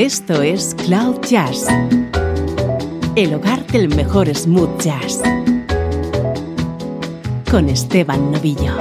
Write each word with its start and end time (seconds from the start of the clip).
Esto 0.00 0.40
es 0.40 0.74
Cloud 0.86 1.20
Jazz, 1.28 1.66
el 3.16 3.34
hogar 3.34 3.66
del 3.66 3.94
mejor 3.94 4.34
smooth 4.34 4.80
jazz, 4.80 5.20
con 7.50 7.68
Esteban 7.68 8.32
Novillo. 8.32 8.72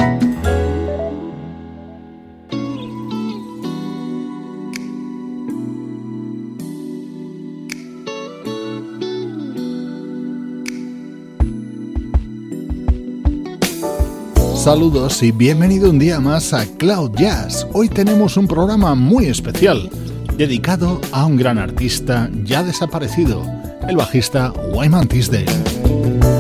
Saludos 14.55 15.21
y 15.21 15.33
bienvenido 15.33 15.89
un 15.89 15.99
día 15.99 16.21
más 16.21 16.54
a 16.54 16.65
Cloud 16.77 17.11
Jazz. 17.17 17.67
Hoy 17.73 17.89
tenemos 17.89 18.38
un 18.38 18.48
programa 18.48 18.95
muy 18.95 19.26
especial 19.26 19.90
dedicado 20.39 21.02
a 21.11 21.25
un 21.25 21.35
gran 21.35 21.57
artista 21.57 22.29
ya 22.45 22.63
desaparecido, 22.63 23.45
el 23.89 23.97
bajista 23.97 24.53
Wyman 24.73 25.09
Tisdale. 25.09 26.38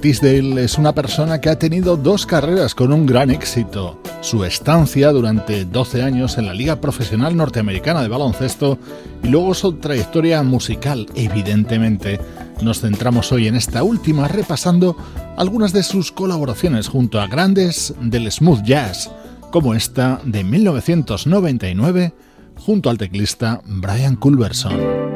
Tisdale 0.00 0.62
es 0.62 0.78
una 0.78 0.94
persona 0.94 1.40
que 1.40 1.48
ha 1.48 1.58
tenido 1.58 1.96
dos 1.96 2.24
carreras 2.24 2.74
con 2.74 2.92
un 2.92 3.04
gran 3.04 3.30
éxito. 3.30 4.00
Su 4.20 4.44
estancia 4.44 5.10
durante 5.10 5.64
12 5.64 6.02
años 6.02 6.38
en 6.38 6.46
la 6.46 6.54
Liga 6.54 6.80
Profesional 6.80 7.36
Norteamericana 7.36 8.02
de 8.02 8.08
Baloncesto 8.08 8.78
y 9.24 9.28
luego 9.28 9.54
su 9.54 9.72
trayectoria 9.74 10.42
musical. 10.44 11.06
Evidentemente, 11.16 12.20
nos 12.62 12.80
centramos 12.80 13.32
hoy 13.32 13.48
en 13.48 13.56
esta 13.56 13.82
última 13.82 14.28
repasando 14.28 14.96
algunas 15.36 15.72
de 15.72 15.82
sus 15.82 16.12
colaboraciones 16.12 16.86
junto 16.86 17.20
a 17.20 17.26
grandes 17.26 17.92
del 18.00 18.30
smooth 18.30 18.62
jazz, 18.62 19.10
como 19.50 19.74
esta 19.74 20.20
de 20.24 20.44
1999 20.44 22.14
junto 22.56 22.88
al 22.88 22.98
teclista 22.98 23.62
Brian 23.64 24.14
Culberson. 24.14 25.08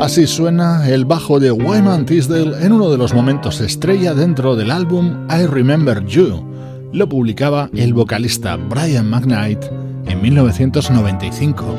Así 0.00 0.26
suena 0.26 0.88
el 0.88 1.04
bajo 1.04 1.38
de 1.38 1.50
Wyman 1.52 2.06
Tisdale 2.06 2.64
en 2.64 2.72
uno 2.72 2.88
de 2.88 2.96
los 2.96 3.12
momentos 3.12 3.60
estrella 3.60 4.14
dentro 4.14 4.56
del 4.56 4.70
álbum 4.70 5.26
I 5.28 5.44
Remember 5.44 6.02
You. 6.06 6.42
Lo 6.90 7.06
publicaba 7.06 7.68
el 7.74 7.92
vocalista 7.92 8.56
Brian 8.56 9.10
McKnight 9.10 9.62
en 10.06 10.22
1995. 10.22 11.76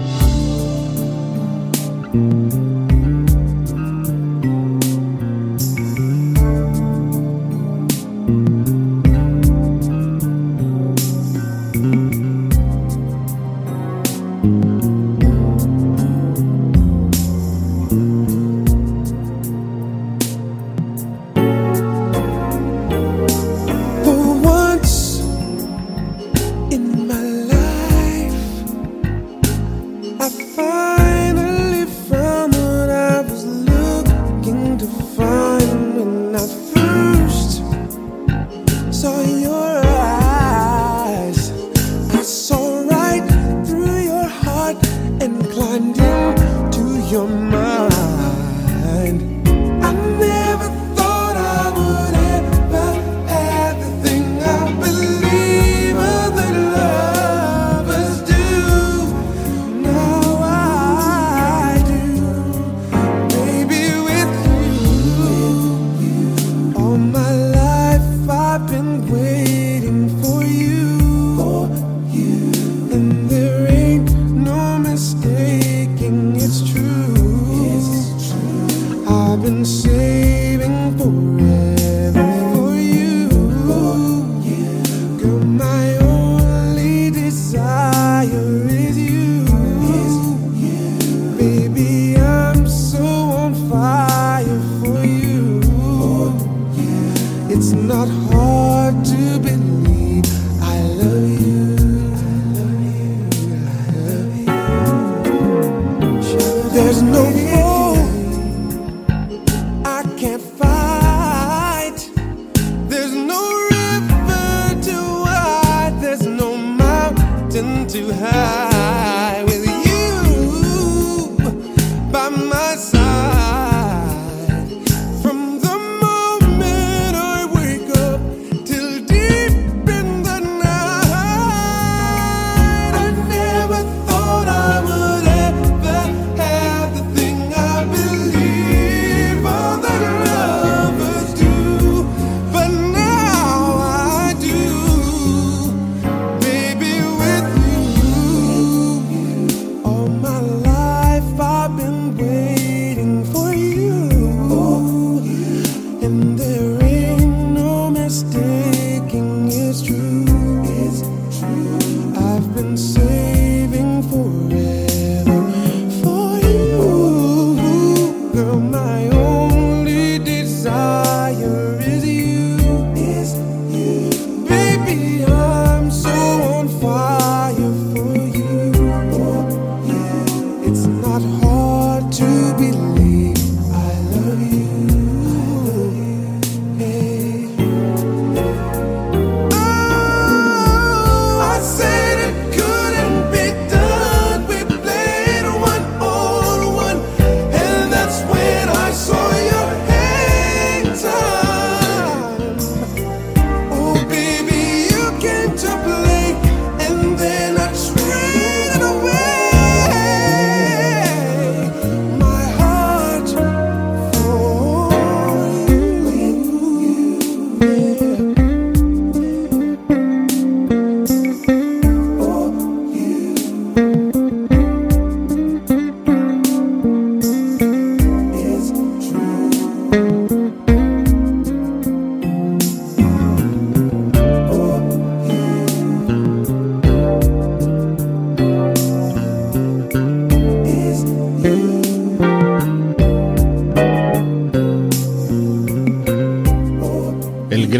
if 35.00 35.21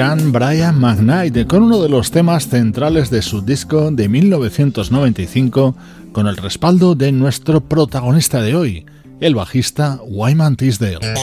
Brian 0.02 0.80
McKnight 0.80 1.46
con 1.46 1.62
uno 1.62 1.80
de 1.80 1.88
los 1.88 2.10
temas 2.10 2.48
centrales 2.48 3.12
de 3.12 3.22
su 3.22 3.44
disco 3.44 3.92
de 3.92 4.10
1995 4.10 5.76
con 6.12 6.26
el 6.26 6.38
respaldo 6.38 6.96
de 6.96 7.12
nuestro 7.12 7.62
protagonista 7.62 8.42
de 8.42 8.56
hoy, 8.56 8.86
el 9.20 9.36
bajista 9.36 10.00
Wyman 10.04 10.56
Tisdale. 10.56 11.14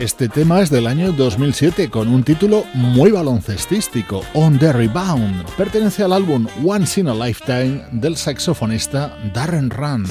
Este 0.00 0.30
tema 0.30 0.62
es 0.62 0.70
del 0.70 0.86
año 0.86 1.12
2007 1.12 1.90
con 1.90 2.08
un 2.08 2.24
título 2.24 2.64
muy 2.72 3.10
baloncestístico, 3.10 4.22
On 4.32 4.58
the 4.58 4.72
Rebound. 4.72 5.44
Pertenece 5.58 6.02
al 6.02 6.14
álbum 6.14 6.46
Once 6.64 6.98
in 6.98 7.08
a 7.08 7.14
Lifetime 7.14 7.84
del 7.92 8.16
saxofonista 8.16 9.14
Darren 9.34 9.68
Run. 9.68 10.06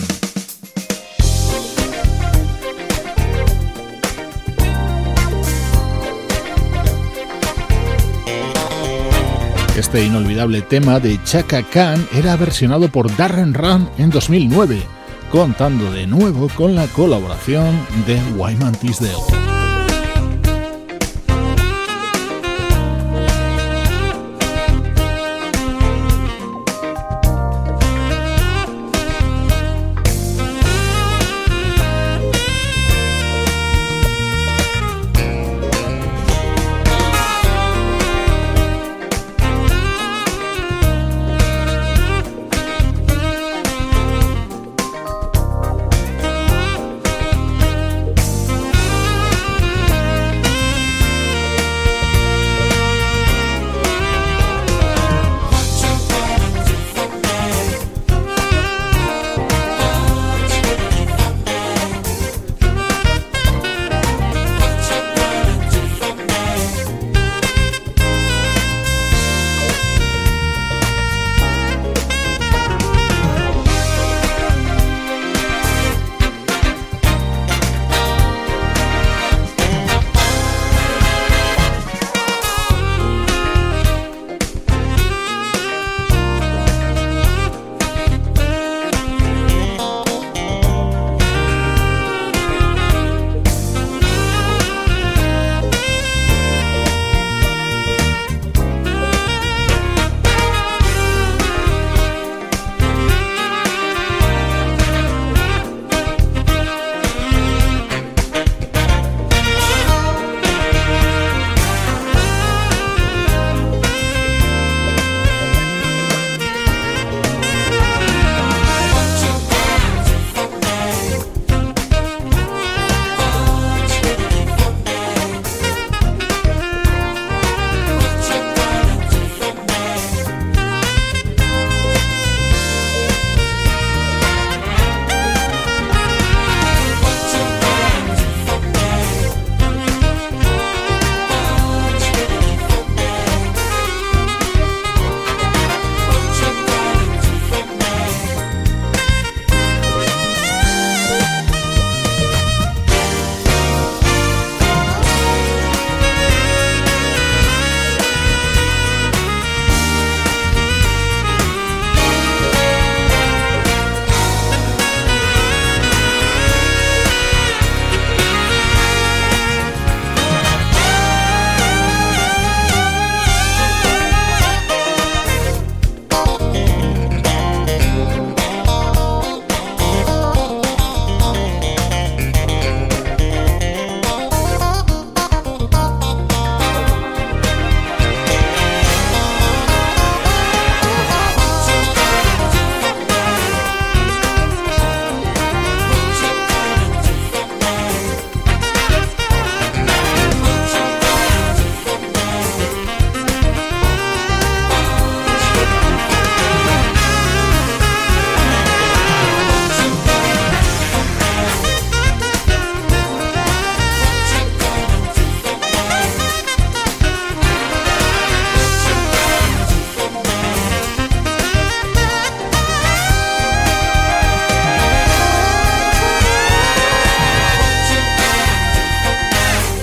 Este 9.76 10.06
inolvidable 10.06 10.62
tema 10.62 11.00
de 11.00 11.20
Chaka 11.24 11.64
Khan 11.64 12.08
era 12.14 12.36
versionado 12.36 12.90
por 12.90 13.18
Darren 13.18 13.56
Run 13.56 13.90
en 13.98 14.12
2009, 14.12 14.84
contando 15.32 15.92
de 15.92 16.06
nuevo 16.06 16.48
con 16.50 16.76
la 16.76 16.86
colaboración 16.90 17.76
de 18.06 18.22
Wyman 18.38 18.76
Tisdale. 18.76 19.59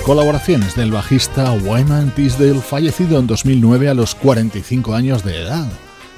Colaboraciones 0.07 0.73
del 0.73 0.89
bajista 0.89 1.51
Wyman 1.51 2.15
Tisdale, 2.15 2.61
fallecido 2.61 3.19
en 3.19 3.27
2009 3.27 3.89
a 3.89 3.93
los 3.93 4.15
45 4.15 4.95
años 4.95 5.21
de 5.25 5.41
edad. 5.41 5.67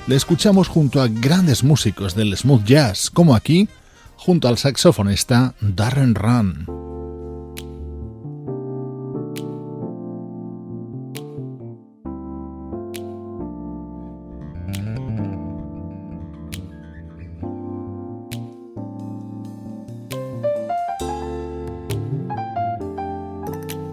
Le 0.05 0.15
escuchamos 0.15 0.67
junto 0.67 1.01
a 1.01 1.08
grandes 1.08 1.63
músicos 1.63 2.13
del 2.13 2.38
smooth 2.38 2.63
jazz, 2.65 3.10
como 3.10 3.34
aquí, 3.34 3.67
junto 4.15 4.48
al 4.48 4.60
saxofonista 4.60 5.55
Darren 5.60 6.13
Run. 6.13 6.89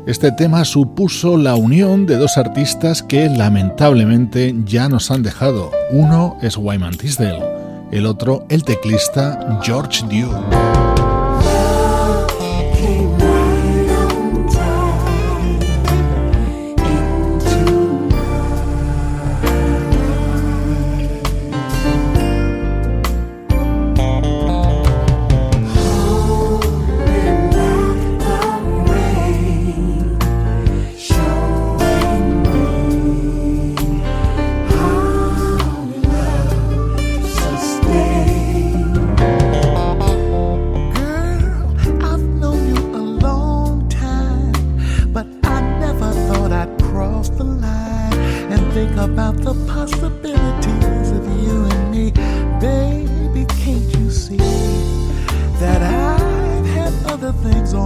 Este 0.06 0.30
tema 0.30 0.64
supuso 0.64 1.36
la 1.36 1.56
unión 1.56 2.06
de 2.06 2.16
dos 2.16 2.38
artistas 2.38 3.02
que 3.02 3.28
lamentablemente 3.28 4.54
ya 4.64 4.88
nos 4.88 5.10
han 5.10 5.24
dejado. 5.24 5.72
Uno 5.90 6.38
es 6.42 6.56
Wyman 6.56 6.96
Tisdale, 6.96 7.42
el 7.90 8.06
otro 8.06 8.46
el 8.48 8.62
teclista 8.62 9.58
George 9.64 10.06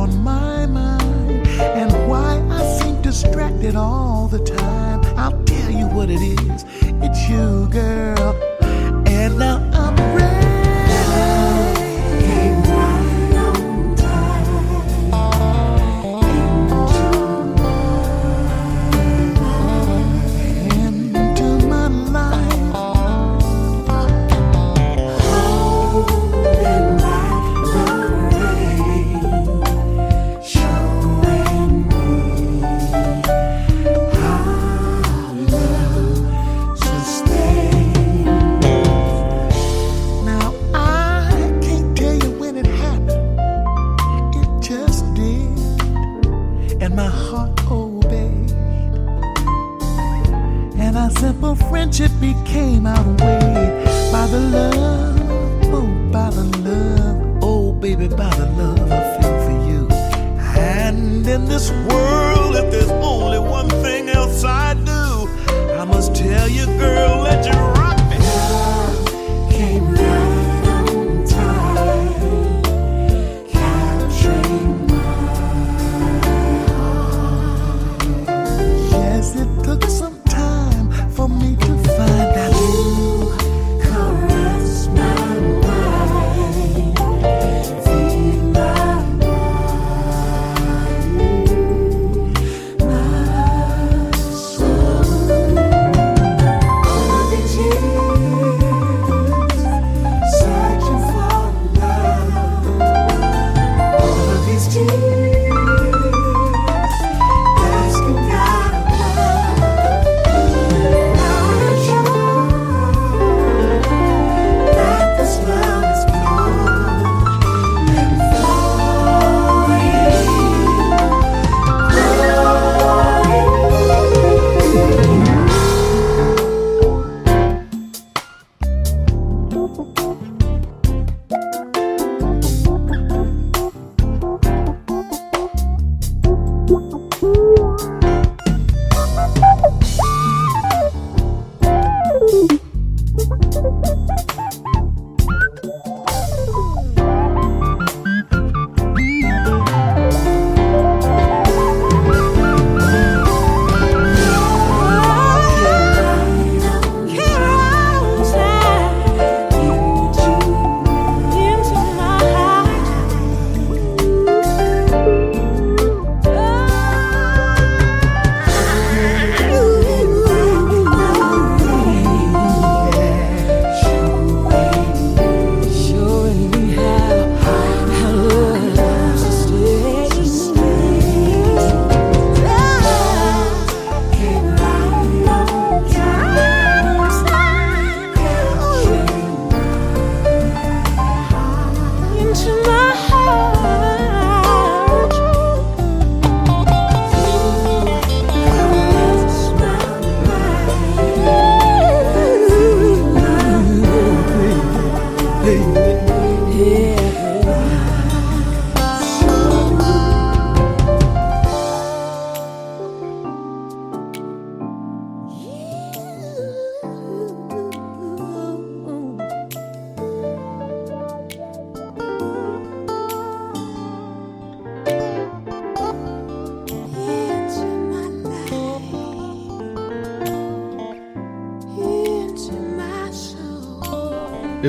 on 0.00 0.24
my 0.24 0.64
mind 0.64 1.46
and 1.58 1.92
why 2.08 2.42
I 2.48 2.62
seem 2.78 3.02
distracted 3.02 3.76
all 3.76 4.28
the 4.28 4.38
time. 4.38 5.00
I'll 5.18 5.44
tell 5.44 5.70
you 5.70 5.86
what 5.88 6.08
it 6.08 6.22
is. 6.22 6.64
It's 7.02 7.28
you, 7.28 7.68
girl. 7.68 8.49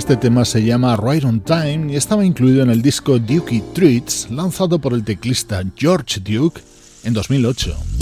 Este 0.02 0.18
tema 0.18 0.46
se 0.46 0.64
llama 0.64 0.98
Right 0.98 1.24
on 1.24 1.42
Time 1.42 1.94
y 1.94 1.96
estaba 1.96 2.26
incluido 2.26 2.64
en 2.64 2.72
el 2.72 2.82
disco 2.82 3.20
Dukey 3.20 3.62
Treats 3.72 4.32
lanzado 4.32 4.80
por 4.80 4.94
el 4.94 5.04
teclista 5.04 5.64
George 5.78 6.20
Duke 6.22 6.60
en 7.04 7.14
2008. 7.14 8.01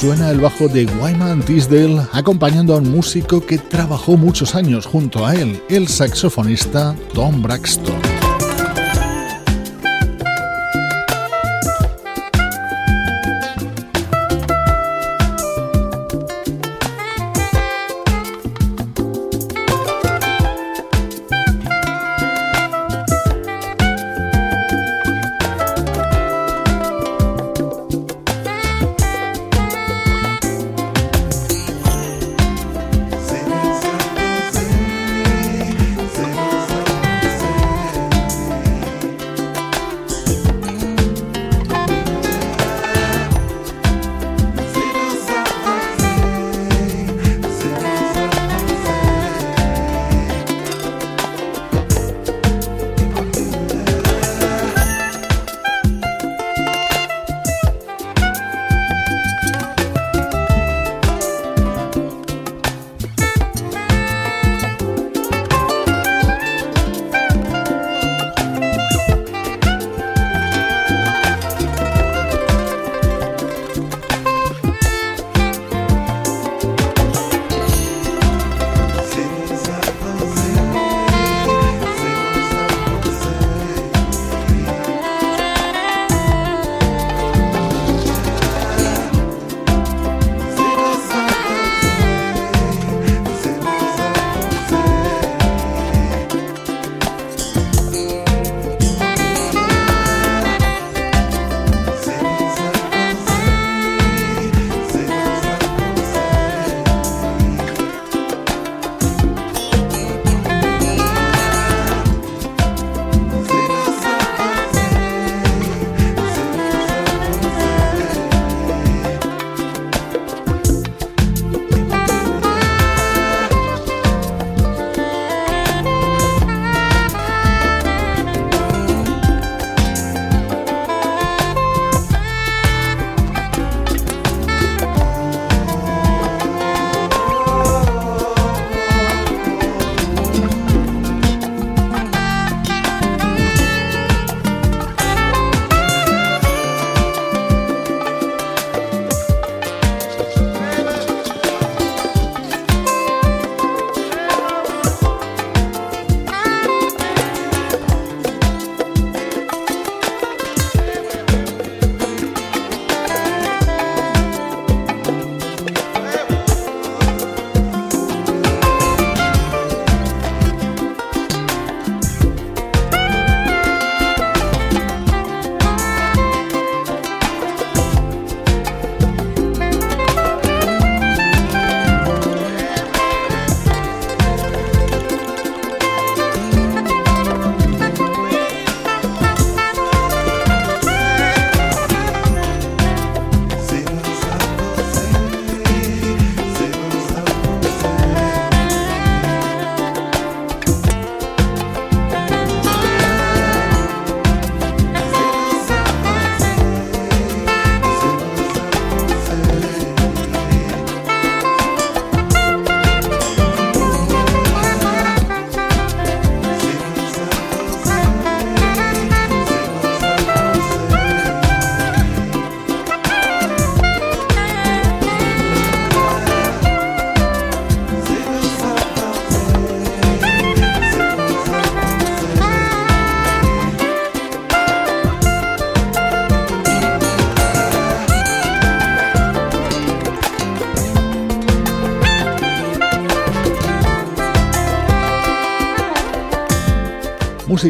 Suena 0.00 0.30
el 0.30 0.40
bajo 0.40 0.68
de 0.68 0.84
Wyman 1.00 1.42
Tisdale 1.42 2.02
acompañando 2.12 2.74
a 2.74 2.78
un 2.78 2.90
músico 2.90 3.40
que 3.40 3.56
trabajó 3.56 4.16
muchos 4.16 4.54
años 4.54 4.84
junto 4.84 5.24
a 5.24 5.34
él, 5.34 5.62
el 5.70 5.88
saxofonista 5.88 6.94
Tom 7.14 7.42
Braxton. 7.42 8.05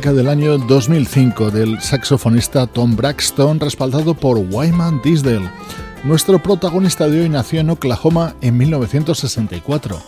Del 0.00 0.28
año 0.28 0.58
2005 0.58 1.50
del 1.50 1.80
saxofonista 1.80 2.66
Tom 2.66 2.96
Braxton 2.96 3.58
respaldado 3.58 4.12
por 4.12 4.36
Wyman 4.36 5.00
Tisdale. 5.00 5.50
Nuestro 6.04 6.42
protagonista 6.42 7.08
de 7.08 7.22
hoy 7.22 7.30
nació 7.30 7.60
en 7.60 7.70
Oklahoma 7.70 8.36
en 8.42 8.58
1964. 8.58 9.98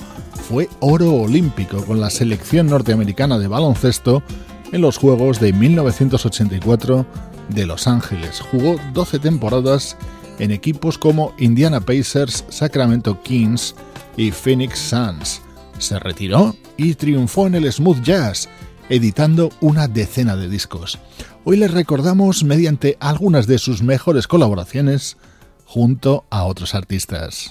Fue 0.46 0.68
oro 0.80 1.14
olímpico 1.14 1.82
con 1.86 2.02
la 2.02 2.10
selección 2.10 2.66
norteamericana 2.66 3.38
de 3.38 3.48
baloncesto 3.48 4.22
en 4.72 4.82
los 4.82 4.98
Juegos 4.98 5.40
de 5.40 5.54
1984 5.54 7.06
de 7.48 7.66
Los 7.66 7.86
Ángeles. 7.86 8.40
Jugó 8.40 8.76
12 8.92 9.18
temporadas 9.20 9.96
en 10.38 10.50
equipos 10.50 10.98
como 10.98 11.32
Indiana 11.38 11.80
Pacers, 11.80 12.44
Sacramento 12.50 13.22
Kings 13.22 13.74
y 14.18 14.32
Phoenix 14.32 14.78
Suns. 14.78 15.40
Se 15.78 15.98
retiró 15.98 16.54
y 16.76 16.94
triunfó 16.94 17.46
en 17.46 17.54
el 17.54 17.72
smooth 17.72 18.02
jazz, 18.02 18.50
editando 18.88 19.50
una 19.60 19.88
decena 19.88 20.36
de 20.36 20.48
discos. 20.48 20.98
Hoy 21.44 21.56
les 21.56 21.70
recordamos 21.70 22.44
mediante 22.44 22.96
algunas 23.00 23.46
de 23.46 23.58
sus 23.58 23.82
mejores 23.82 24.26
colaboraciones 24.26 25.16
junto 25.64 26.24
a 26.30 26.44
otros 26.44 26.74
artistas. 26.74 27.50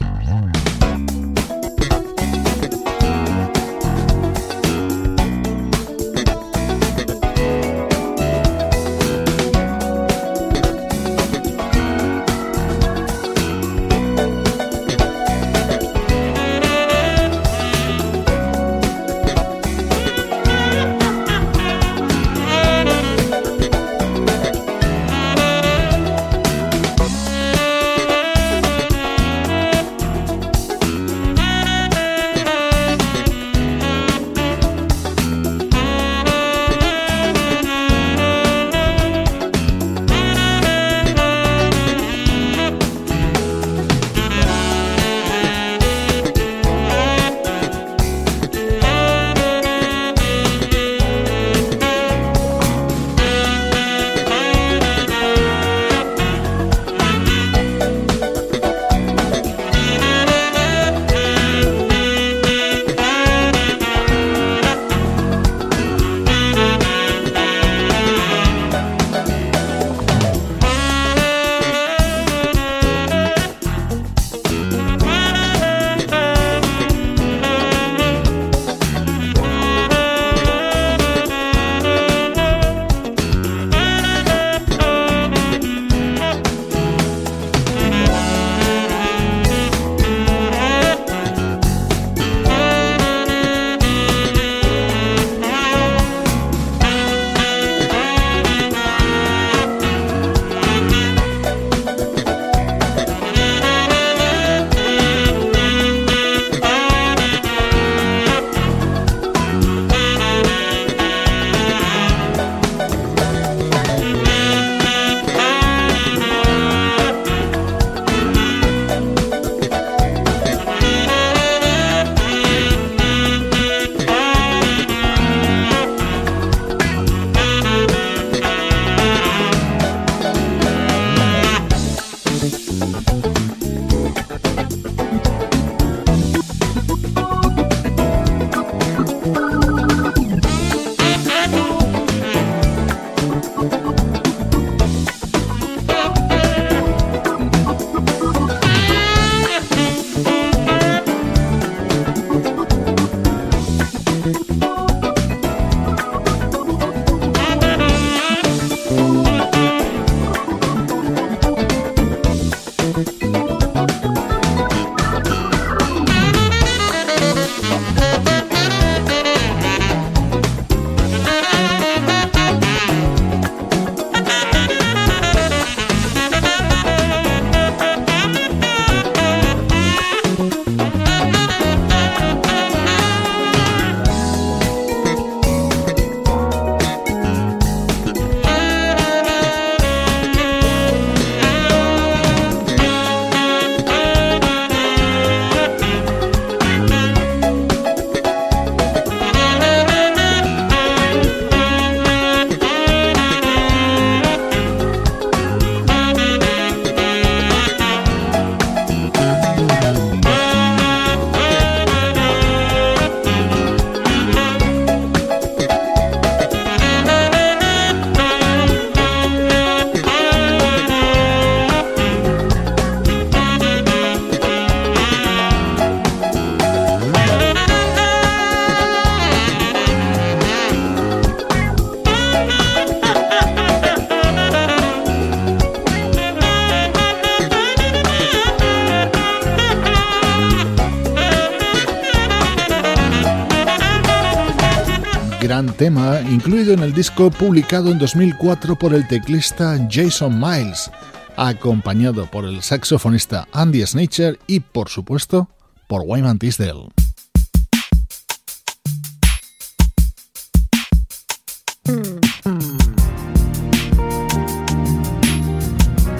tema 245.77 246.19
incluido 246.21 246.73
en 246.73 246.79
el 246.79 246.91
disco 246.91 247.29
publicado 247.29 247.91
en 247.91 247.99
2004 247.99 248.77
por 248.77 248.95
el 248.95 249.07
teclista 249.07 249.77
Jason 249.89 250.39
Miles, 250.39 250.89
acompañado 251.35 252.25
por 252.25 252.45
el 252.45 252.63
saxofonista 252.63 253.47
Andy 253.53 253.85
Snatcher 253.85 254.39
y, 254.47 254.59
por 254.59 254.89
supuesto, 254.89 255.49
por 255.87 256.01
Wyman 256.05 256.39
Tisdale. 256.39 256.89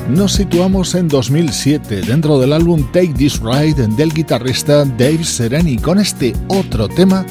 Nos 0.08 0.34
situamos 0.34 0.96
en 0.96 1.08
2007 1.08 2.02
dentro 2.02 2.39
del 2.39 2.54
álbum 2.54 2.86
Take 2.91 3.13
This 3.13 3.39
Ride 3.39 3.88
del 3.88 4.13
guitarrista 4.13 4.86
Dave 4.86 5.24
Sereni 5.24 5.78
con 5.78 6.00
este 6.00 6.34
otro 6.48 6.88
tema 6.88 7.26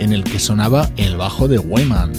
en 0.00 0.12
el 0.12 0.24
que 0.24 0.38
sonaba 0.38 0.90
el 0.96 1.16
bajo 1.16 1.46
de 1.46 1.58
Wayman. 1.58 2.12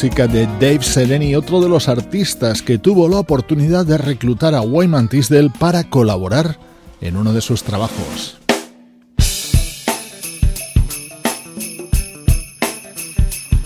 De 0.00 0.46
Dave 0.58 0.82
Seleni, 0.82 1.34
otro 1.34 1.60
de 1.60 1.68
los 1.68 1.86
artistas 1.86 2.62
que 2.62 2.78
tuvo 2.78 3.06
la 3.06 3.18
oportunidad 3.18 3.84
de 3.84 3.98
reclutar 3.98 4.54
a 4.54 4.62
Wyman 4.62 5.10
Tisdale 5.10 5.50
para 5.58 5.90
colaborar 5.90 6.58
en 7.02 7.18
uno 7.18 7.34
de 7.34 7.42
sus 7.42 7.62
trabajos. 7.62 8.38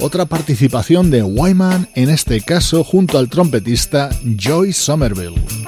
Otra 0.01 0.25
participación 0.25 1.09
de 1.13 1.23
Wyman, 1.23 1.89
en 1.95 2.11
este 2.11 2.41
caso 2.41 2.83
junto 2.83 3.17
al 3.17 3.29
trompetista 3.29 4.11
Joy 4.37 4.73
Somerville. 4.73 5.64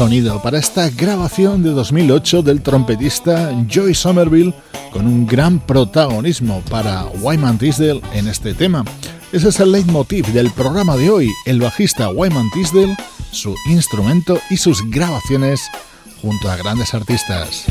Sonido 0.00 0.40
para 0.40 0.58
esta 0.58 0.88
grabación 0.88 1.62
de 1.62 1.72
2008 1.72 2.40
del 2.40 2.62
trompetista 2.62 3.52
Joy 3.68 3.94
Somerville 3.94 4.54
con 4.94 5.06
un 5.06 5.26
gran 5.26 5.58
protagonismo 5.60 6.62
para 6.70 7.04
Wyman 7.20 7.58
Tisdale 7.58 8.00
en 8.14 8.26
este 8.26 8.54
tema. 8.54 8.82
Ese 9.30 9.50
es 9.50 9.60
el 9.60 9.72
leitmotiv 9.72 10.26
del 10.28 10.50
programa 10.52 10.96
de 10.96 11.10
hoy, 11.10 11.28
el 11.44 11.60
bajista 11.60 12.08
Wyman 12.08 12.48
Tisdale, 12.54 12.96
su 13.30 13.54
instrumento 13.68 14.40
y 14.48 14.56
sus 14.56 14.80
grabaciones 14.90 15.60
junto 16.22 16.50
a 16.50 16.56
grandes 16.56 16.94
artistas. 16.94 17.66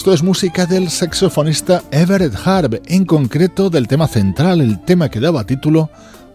Esto 0.00 0.14
es 0.14 0.22
música 0.22 0.64
del 0.64 0.88
saxofonista 0.88 1.82
Everett 1.90 2.32
Harb, 2.46 2.80
en 2.86 3.04
concreto 3.04 3.68
del 3.68 3.86
tema 3.86 4.08
central, 4.08 4.62
el 4.62 4.82
tema 4.82 5.10
que 5.10 5.20
daba 5.20 5.44
título 5.44 5.90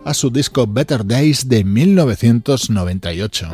a 0.05 0.13
su 0.13 0.29
disco 0.29 0.67
Better 0.67 1.03
Days 1.03 1.49
de 1.49 1.63
1998. 1.63 3.47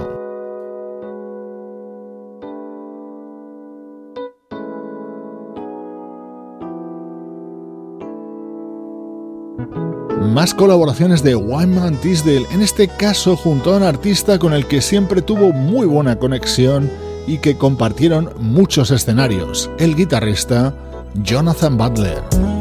Más 10.34 10.54
colaboraciones 10.54 11.24
de 11.24 11.36
Wyman 11.36 11.96
Tisdale, 12.02 12.46
en 12.52 12.62
este 12.62 12.90
caso 12.90 13.38
junto 13.38 13.74
a 13.74 13.78
un 13.78 13.84
artista 13.84 14.38
con 14.38 14.52
el 14.52 14.68
que 14.68 14.82
siempre 14.82 15.22
tuvo 15.22 15.54
muy 15.54 15.88
buena 15.88 16.20
conexión 16.20 16.92
y 17.28 17.40
que 17.40 17.58
compartieron 17.58 18.32
muchos 18.38 18.92
escenarios, 18.92 19.70
el 19.80 19.96
guitarrista 19.96 20.74
Jonathan 21.16 21.78
Butler. 21.78 22.61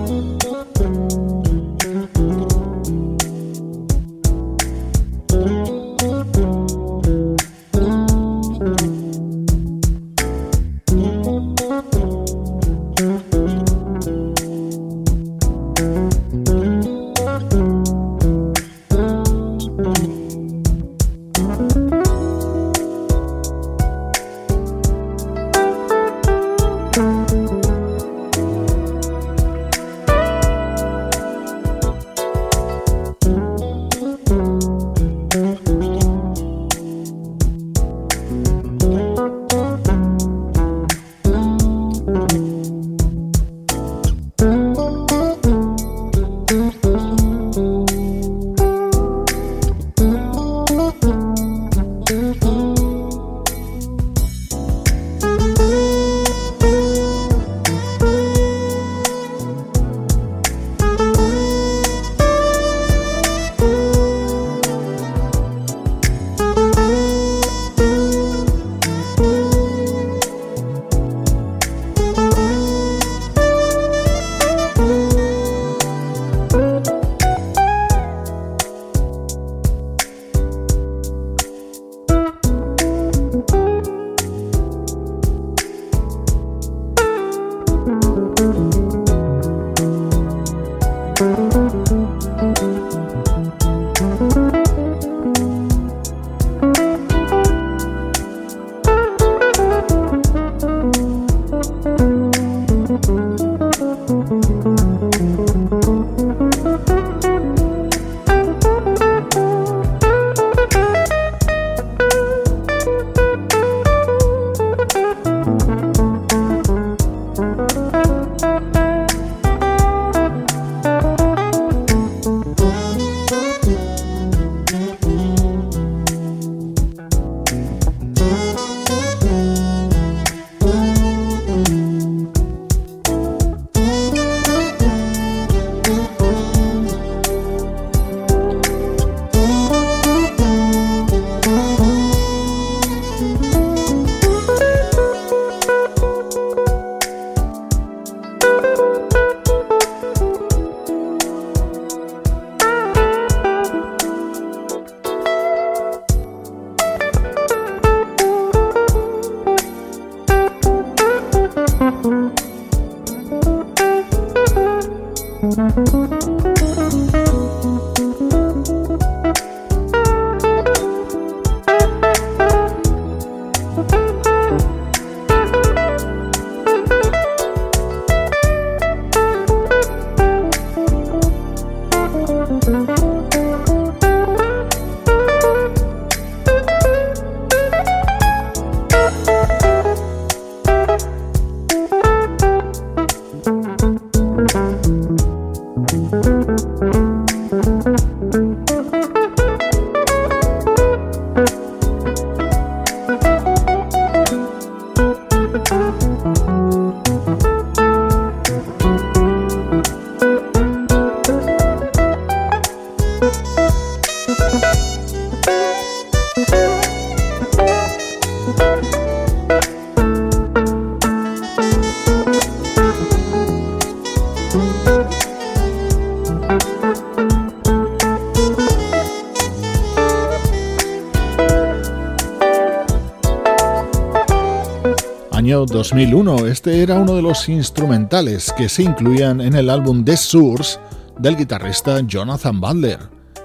2001, 235.80 236.46
este 236.46 236.82
era 236.82 236.96
uno 236.96 237.16
de 237.16 237.22
los 237.22 237.48
instrumentales 237.48 238.52
que 238.54 238.68
se 238.68 238.82
incluían 238.82 239.40
en 239.40 239.54
el 239.54 239.70
álbum 239.70 240.04
The 240.04 240.14
Source 240.14 240.78
del 241.18 241.38
guitarrista 241.38 242.00
Jonathan 242.06 242.60
Butler. 242.60 242.98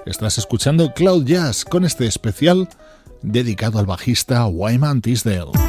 Estás 0.04 0.36
escuchando 0.36 0.92
Cloud 0.92 1.24
Jazz 1.24 1.64
con 1.64 1.86
este 1.86 2.06
especial 2.06 2.68
dedicado 3.22 3.78
al 3.78 3.86
bajista 3.86 4.46
Wyman 4.48 5.00
Tisdale. 5.00 5.65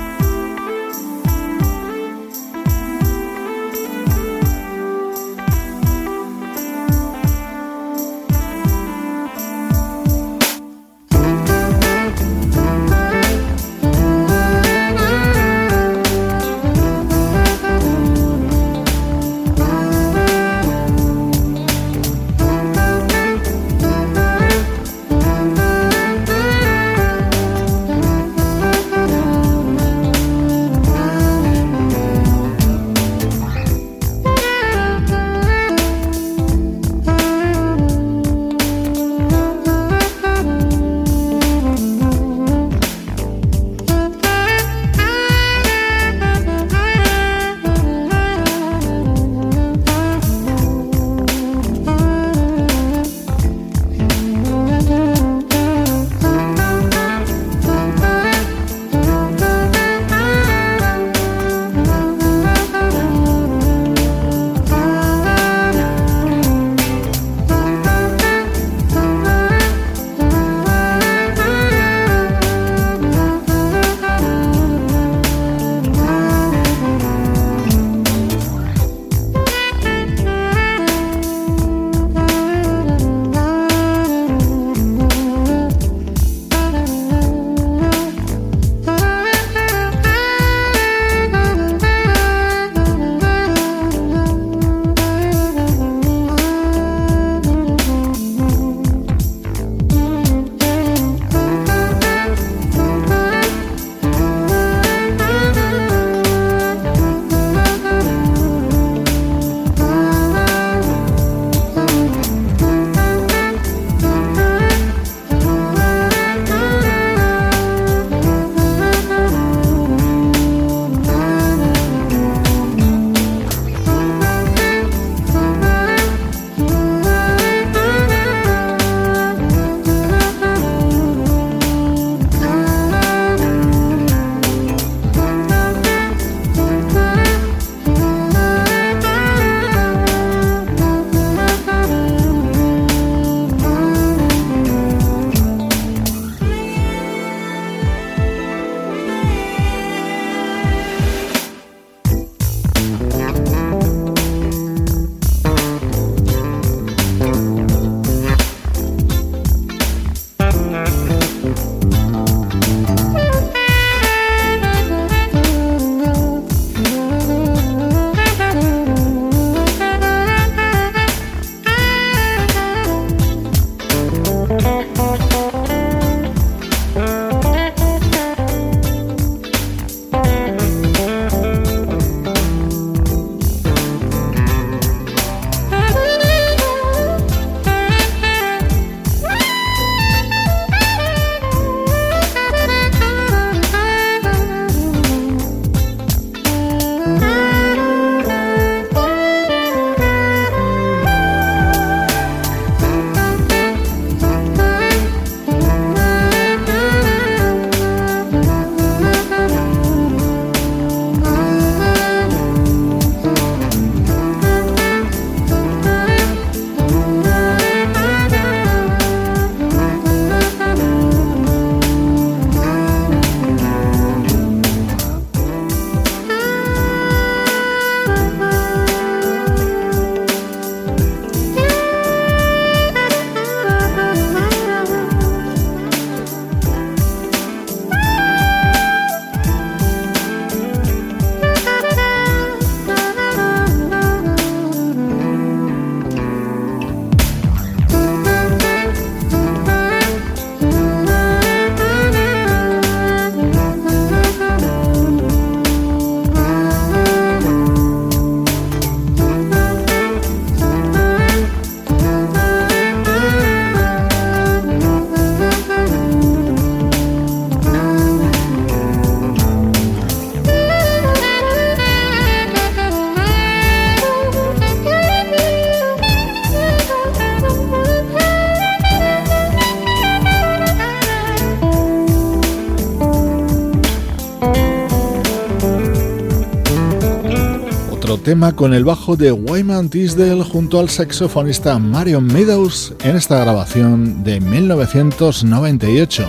Con 288.58 288.74
el 288.74 288.84
bajo 288.84 289.16
de 289.16 289.32
Wyman 289.32 289.88
Tisdale 289.88 290.44
junto 290.44 290.80
al 290.80 290.90
saxofonista 290.90 291.78
Marion 291.78 292.26
Meadows 292.26 292.96
en 293.04 293.16
esta 293.16 293.40
grabación 293.40 294.24
de 294.24 294.42
1998. 294.42 296.28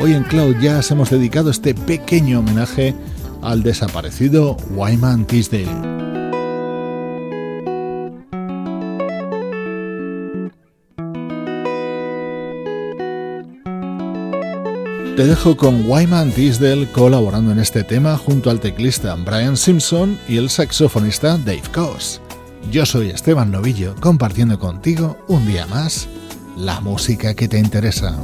Hoy 0.00 0.14
en 0.14 0.24
Cloud 0.24 0.56
Jazz 0.60 0.90
hemos 0.90 1.10
dedicado 1.10 1.48
este 1.48 1.74
pequeño 1.74 2.40
homenaje 2.40 2.96
al 3.40 3.62
desaparecido 3.62 4.56
Wyman 4.74 5.24
Tisdale. 5.26 5.89
Te 15.20 15.26
dejo 15.26 15.54
con 15.54 15.86
Wyman 15.86 16.32
Tisdale 16.32 16.90
colaborando 16.92 17.52
en 17.52 17.58
este 17.58 17.84
tema 17.84 18.16
junto 18.16 18.48
al 18.48 18.58
teclista 18.58 19.14
Brian 19.16 19.54
Simpson 19.54 20.18
y 20.26 20.38
el 20.38 20.48
saxofonista 20.48 21.36
Dave 21.36 21.60
Coase. 21.74 22.20
Yo 22.70 22.86
soy 22.86 23.10
Esteban 23.10 23.50
Novillo 23.50 23.94
compartiendo 24.00 24.58
contigo 24.58 25.18
un 25.28 25.46
día 25.46 25.66
más 25.66 26.08
la 26.56 26.80
música 26.80 27.34
que 27.34 27.48
te 27.48 27.58
interesa. 27.58 28.16